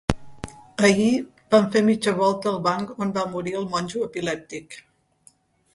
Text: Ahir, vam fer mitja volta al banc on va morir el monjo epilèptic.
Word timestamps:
Ahir, 0.87 1.19
vam 1.55 1.67
fer 1.75 1.83
mitja 1.91 2.15
volta 2.21 2.49
al 2.53 2.59
banc 2.69 2.95
on 3.07 3.13
va 3.19 3.27
morir 3.35 3.55
el 3.61 3.69
monjo 3.75 4.05
epilèptic. 4.11 4.81